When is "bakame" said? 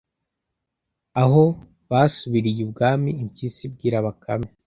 4.07-4.49